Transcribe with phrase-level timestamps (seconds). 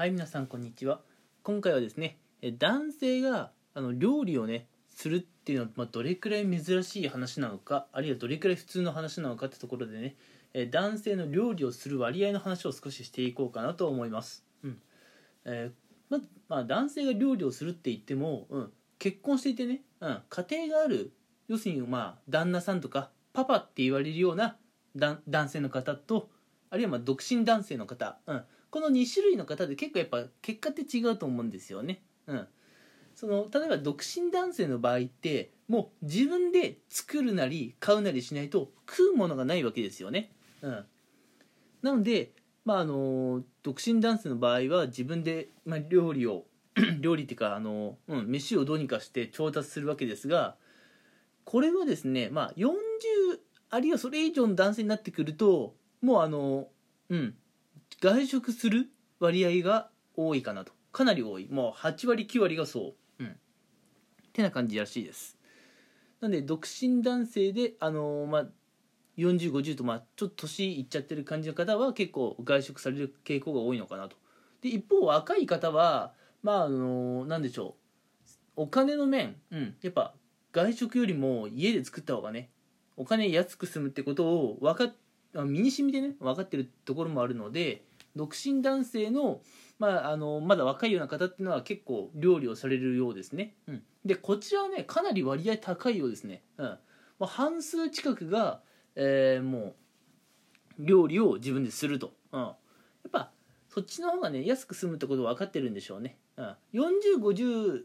[0.00, 1.02] はい皆さんこんにちは。
[1.42, 2.16] 今回はですね
[2.58, 10.16] 男性があの料理をねするっていうのは、まあ、どれくらい珍しい話なのかあるいはどれくらい普通の話なのかってところでね
[10.70, 14.78] 男性の料理をする割合の話を少ししていこうかなと思います、うん。
[15.44, 15.72] えー
[16.08, 21.12] ままあ、男性が料理をするって言っても、うん、結婚していてね、うん、家庭がある
[21.46, 24.56] 要するにまあ旦那さんとかパパって言われるような
[24.96, 26.30] 男性の方と
[26.70, 32.02] あるいはま独身男性の方、うん、この2種類の方で結構やっぱ結果って違うと思うんですよね。
[32.26, 32.46] うん、
[33.14, 40.32] その例えば独身男性の場合ってもう自分で作るなり買うなりしないと食うものがないわけですよね。
[40.62, 40.86] うん、
[41.82, 42.32] なので、
[42.64, 46.44] まああの独身男性の場合は自分で、まあ、料理を
[47.00, 50.56] 料理っていうかあの、うん、飯をどうにかして調達するわけですが
[51.44, 52.70] これはですね、まあ、40
[53.70, 56.68] あるいはそれ以上の男性になってくるともうあの
[57.08, 57.34] うん
[58.00, 60.72] 外食する割合が多いかなと。
[60.92, 61.48] かなり多い。
[61.50, 63.22] もう8割9割がそう。
[63.22, 63.28] うん。
[63.28, 63.30] っ
[64.32, 65.36] てな感じらしいです。
[66.20, 68.46] なんで独身男性であのまあ
[69.18, 74.16] 4050とまあちょっと年いっちゃってる感じの方は結構外食される傾向が多いのかなと。
[74.62, 77.76] で一方若い方はまああのなんでしょ
[78.56, 78.62] う。
[78.62, 80.14] お金の面、うん、やっぱ
[80.52, 82.50] 外食よりも家で作った方がね
[82.96, 84.94] お金安く済むってことを分かっ
[85.32, 87.84] 身に染みでね分かってるところもあるので
[88.16, 89.40] 独身男性の,、
[89.78, 96.66] まあ、あのまだ若いような方っていうのは結構料理をされるようですね、うん、でこちらはねかなり割合高いようですね、うん。
[96.66, 96.78] ま
[97.20, 98.60] あ、半数近くが、
[98.96, 99.58] えー、も
[100.78, 102.46] う料理を自分ですると、うん、や
[103.08, 103.30] っぱ
[103.68, 107.84] そっちの方がね安く済むってこと分かってるんでしょうね、うん、4050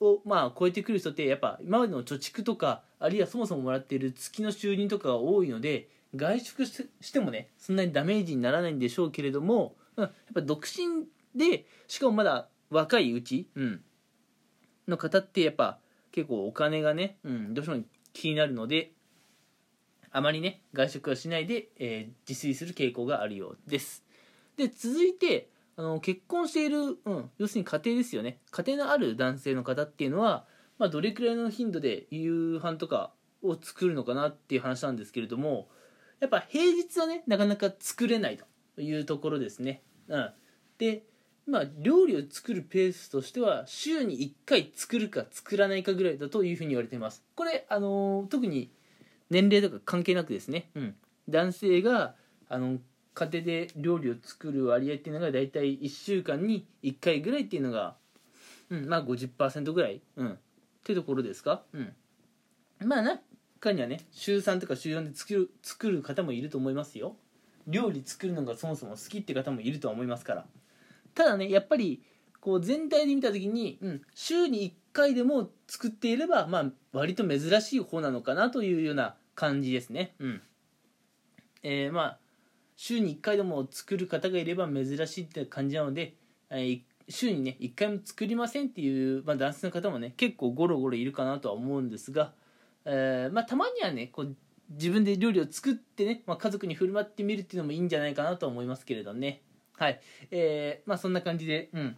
[0.00, 13.80] をまあ超えてくる人ってやっぱ今までの貯蓄とかあるいはそもそももらっている月の収入とかが多いので外食してもねそんなにダメージにならないんでしょうけれども、うん、やっぱ独身でしかもまだ若いうち、うん、
[14.86, 15.78] の方ってやっぱ
[16.12, 17.82] 結構お金がね、うん、どうしても
[18.12, 18.92] 気になるので
[20.10, 24.04] あまりね外食はしないで、えー、自炊する傾向があるようです。
[24.56, 28.38] で続いてあの結婚している、うん、要するに家庭ですよね。
[28.50, 30.44] 家庭のある男性の方っていうのは、
[30.82, 35.68] まあ、どれくらいの頻度で夕飯とかを作るのかなっていう話なんですけれども
[36.18, 38.36] やっぱ平日はねなかなか作れない
[38.74, 39.84] というところですね。
[40.08, 40.30] うん、
[40.78, 41.04] で
[41.46, 47.22] まあ料理を作るペースとしては週に1回作るか作らないかぐらいだというふうに言われています。
[47.36, 48.72] これあのー、特に
[49.30, 50.96] 年齢とか関係なくですね、うん、
[51.28, 52.16] 男性が
[52.48, 52.78] あの
[53.14, 57.94] 家庭で料理を作る割合っていうのが大体1週間に1回ぐらいっていうのが、
[58.68, 60.38] うん、まあ50%ぐらい、うん、
[60.82, 61.62] ってところですか？
[61.72, 61.92] うん、
[62.84, 63.20] まあな
[63.60, 67.16] 中にはね週3とか週4で作る作る方もいると思いますよ。
[67.68, 70.46] 料理作るのがそもそも好きって方もいるとは思いますから。
[71.14, 72.02] ただねやっぱり
[72.40, 80.16] こう全体で見た時に、うん、週に1回でも作っていれば、まあ、割と珍しい方なのかなというような感じですね。
[80.18, 80.42] うん。
[81.62, 82.18] えー、まあ
[82.74, 86.14] 週に1回でも作る方がいれば珍しいって感じなので、
[86.50, 92.32] えー、週にね1回も作りませんっていう、まあ、男性の方もね結構ゴロゴロいるかなとは思うんですが
[92.84, 94.36] えー、まあ、たまにはねこう
[94.70, 99.42] 自分で料理を作ってね、まあ、家族に振る舞ってみるっていうのもいいんじゃないかなと思いますけれどね。
[99.76, 100.00] はい。
[100.30, 101.96] えー、まあそんな感じでうん、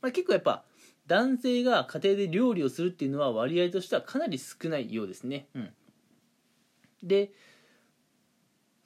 [0.00, 0.64] まあ、結構やっぱ
[1.06, 5.46] 男性が家庭で料理をするっていうのは割合としてはかなり少ないようですね。
[5.54, 5.70] うん。
[7.02, 7.32] で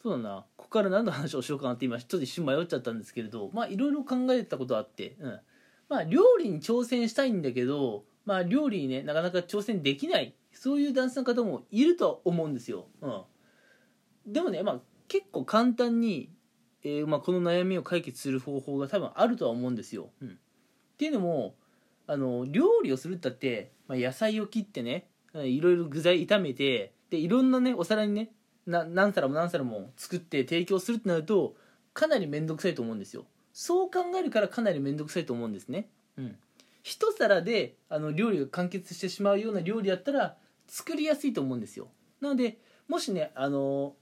[0.09, 0.47] そうだな。
[0.57, 5.41] ここから何の話をしようかなって今ちょっと一瞬迷っちゃったんですけれどまあいろいろ考えたことあってうん。
[5.89, 13.23] まあ料理に挑戦したいんだけどまあ料理にねなかなか挑戦できないそういう男性の方もいるとは思うんですよ、うん、
[14.27, 16.31] でもね、まあ、結構簡単に、
[16.83, 20.33] えー、まあ、この悩みを解決する方法が多分あるとは思うんですよ、うん、っ
[20.99, 21.55] ていうのも
[22.07, 28.31] あの料理をするったって、まあ、野菜を切ってねいろいろ具材炒めてでいろんなねお皿にね
[28.69, 31.57] な何皿も何皿も作って提供するってなると
[31.95, 33.25] かなり面倒くさいと思うんですよ。
[33.53, 35.89] そう考えるからかなり面倒くさいと思うんですね。
[36.19, 36.37] うん。
[36.83, 40.37] 一皿であの料理が完結してしまうような料理だったら
[40.69, 41.89] 作りやすいと思うんですよ。
[42.21, 42.59] なので
[42.89, 43.95] もしねあの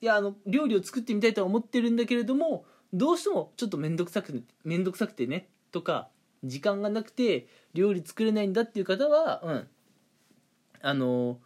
[0.00, 6.08] いやあの料理を作ってみたいとは思ってるんだけれどもどうしてもちょっと面倒くさく面倒くさくてねとか
[6.44, 9.68] 時間がなくて料理作れないんだっていう方はうん。
[10.84, 11.38] あの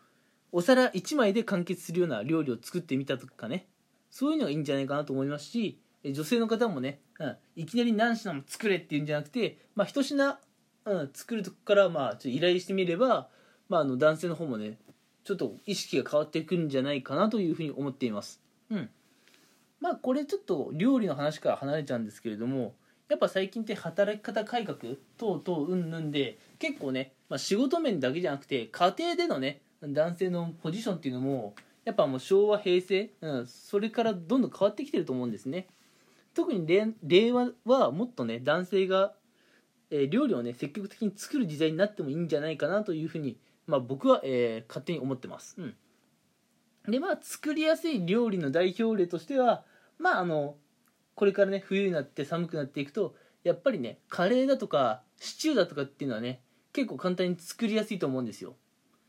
[0.57, 3.67] お皿1枚で完結するような料理を作ってみたとかね。
[4.11, 10.39] そういうのがいいんじゃないかなと思いますし女性の方もね、うん、いきなり何品も作れっていうんじゃなくて、まあ、一品、
[10.87, 13.29] うん、作るとこからまあちょっと依頼してみれば
[13.69, 14.79] まあ、あの男性の方もね
[15.25, 18.41] ちょっと意識が変わっていくんじゃないかなというふうに思っています。
[18.71, 18.89] うん。
[19.81, 22.75] まあこれちょっと料理の話から離れちゃうんですけれども
[23.09, 24.79] やっぱ最近って働き方改革
[25.19, 35.69] 等々うんぬんで結構ね、まあ、仕事面だけじゃなくて家庭でのね男性のポジションっていうのもやっぱもう昭和平成、うん、それからどんどん変わってきてると思うんですね。
[36.35, 39.15] 特に令和はもっとね男性が、
[39.91, 45.75] えー、料理をね積極的に作る時代になってもいいんじゃないかなというふうに、まあ、僕は、えー、勝手に思ってます、うん。
[46.91, 49.65] でまあ作りやすい料理の代表例としては
[49.99, 50.57] まああの
[51.15, 53.15] これからね冬になって寒くなっていくと
[53.45, 58.57] やっぱりねカレーだとかシチューだとかっていうのはね結構簡単に作りやすいと思うんですよ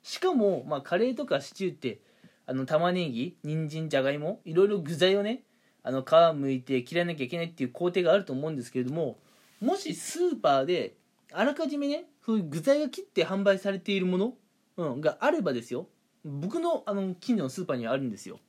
[0.07, 1.99] しかも、まあ、カレーとかシチューって
[2.45, 5.43] あの玉ねぎ人参じゃがいもいろいろ具材をね
[5.83, 9.17] あの皮むいて切らなきゃいけないっていう工程があると思うんですけれども
[9.59, 10.95] もしスーパーで
[11.33, 14.33] あらかじめねそういう具材が切って販売されているもの、
[14.77, 15.89] うん、があればですよ。
[16.23, 18.39] 僕のあの近所のスーパーにはあるんですよ。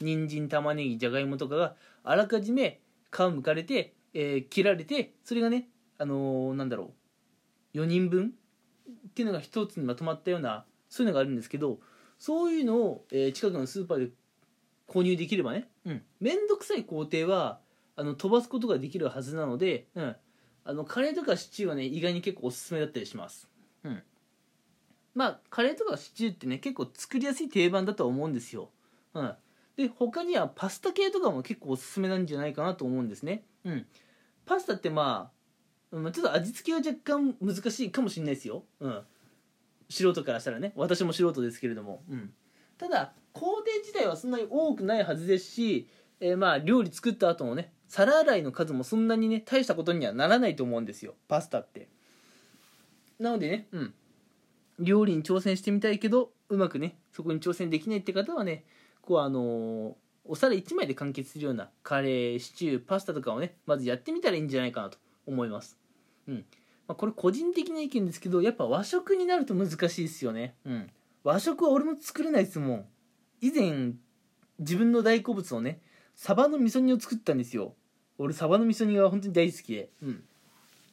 [0.00, 1.74] 人参玉ねぎじゃがいもとかが
[2.04, 2.78] あらかじめ
[3.10, 5.68] 皮むかれて、えー、切られてそれがね
[5.98, 6.92] あのー、なんだろ
[7.74, 7.78] う。
[7.78, 8.34] 4人分
[9.08, 11.78] っていうのが一つにまとまったようなそういうのがあるんですけど
[12.18, 14.08] そういうのを、えー、近くのスーパーで
[14.88, 16.00] 購入できればね面
[16.34, 17.60] 倒、うん、くさい工程は
[17.96, 20.16] あの飛ばすことができるはずなので、うん、
[20.64, 23.48] あのカレーとかシチューはね意外に結構おすすめだったりします、
[23.84, 24.02] うん、
[25.14, 28.70] まあカレーとかシチューってね結構作りやすい定番だとは思うんですよ、
[29.14, 29.34] うん、
[29.78, 33.44] で他にはパスタ系とかも結構おすすめなんじゃないかなと思うんですね。
[33.64, 33.86] うん。
[34.44, 35.30] パスタってま
[35.92, 38.64] あ、まあ、ちょっと味付けは若干難しいかもしれないですよ。
[38.80, 39.02] うん
[39.88, 42.02] 素人からしたらね私も素人ですけれども。
[42.10, 42.32] うん。
[42.76, 45.88] ただ工程自体はそんなに多くないはずですし、
[46.20, 51.14] えー、まあ料理作った後のね皿洗いの数もそんなにね大したことにはならないと思うんですよ。
[51.28, 51.88] パスタって。
[53.18, 53.94] なのでねうん。
[54.78, 58.64] 料理に挑戦してみたいけどうまくねそこに挑戦できないって方はね
[59.02, 65.76] こうあのお皿1枚で完結するようなカレーシチューパスタとかをねまずやってみたらいいんじゃないかなと思います。
[66.28, 66.44] うん
[66.88, 70.54] まあ、これ個人的な意見ですけどやっぱ和食になると難しいですよね。
[70.64, 70.90] うん。
[71.22, 72.86] 和食は俺も作れないですもん。
[73.42, 73.92] 以前
[74.58, 75.80] 自分の大好物をね
[76.16, 77.74] サバの味噌煮を作ったんですよ。
[78.16, 79.90] 俺サバの味噌煮が本当に大好きで。
[80.02, 80.24] うん。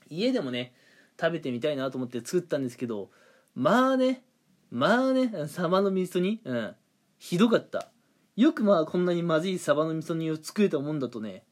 [0.10, 0.74] 家でもね
[1.20, 3.10] 食べてみたいなと思って作ったんですけど
[3.56, 4.22] まあね
[4.70, 6.76] まあねサバの味噌煮うん。
[7.20, 7.90] ひどかった。
[8.36, 11.44] よくまあこんなにまずいサバの味噌煮を作れたもんだとね、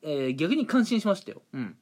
[0.00, 1.42] えー、逆に感心しましたよ。
[1.52, 1.76] うん。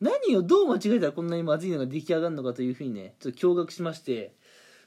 [0.00, 4.32] 何をどう間違えたらこんなにまずいのが出来上がるのかというふうにね、ちょっと驚愕しまして、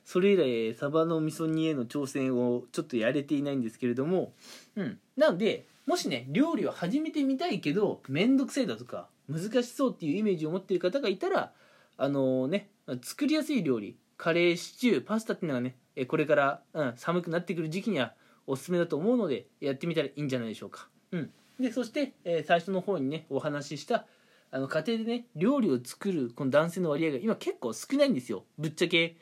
[0.05, 4.33] それ以来、サバの味噌煮への挑戦をちょっとやれていないんですけれども、
[4.75, 4.99] うん。
[5.17, 11.53] なので、もしね、料理を始めてみたいけど、めんどくさいだとか、難しそうっていうイメージを持っている方がいたら、
[11.97, 12.69] あのー、ね、
[13.01, 15.75] 作りやすい料理、カレー、シチュー、パスタっていうのがね、
[16.07, 18.13] これから、うん、寒くなってくる時期には
[18.47, 20.87] おすすめだと思うのでやってみたらいいんじゃないでしょうか。
[21.11, 24.05] うん、でそして、えー、最初の方にねお話しした
[24.51, 28.45] あの家庭でね料理を作るこの男性の割合が今結構少ないんですよ。
[28.57, 29.18] ぶっちゃけ。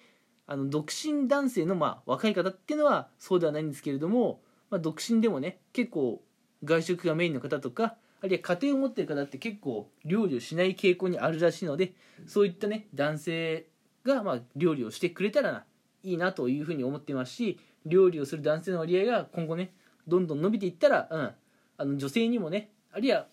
[0.48, 4.42] あの独身男性のまあ若い方っていうのはそうではないんですけれども、
[4.72, 6.24] まあ、独身でもね結構
[6.64, 11.94] 外食がメインの方とかあるいは家庭を持ってる方って結構料理をしない傾向にあるらしいので
[12.26, 13.68] そういったね男性
[14.04, 15.66] がま料理をしてくれたら
[16.04, 19.72] いいなというふうに思ってますし料理をする男性の割合が今後ね
[20.08, 21.32] どんどん伸びていったら、うん、
[21.78, 23.28] あの女性にもねあるいは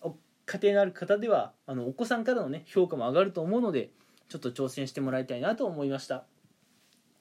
[0.47, 3.91] 家庭のある方ではあのお子さんからのね評価も上がると思うので
[4.29, 6.25] ちょっと挑戦してもらいたいなと思いました。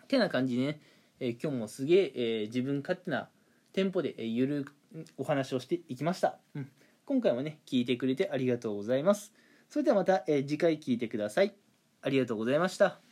[0.09, 0.81] てな感じでね、
[1.19, 3.29] えー、今日もすげええー、自分勝手な
[3.73, 4.73] テンポで、えー、ゆるく
[5.19, 6.71] お話をしていきました、うん、
[7.05, 9.33] 今回もね聞いてくれてありがとうございます。
[9.69, 11.53] それではまた、え次回聞いてください。
[12.01, 13.06] ありがとうございました。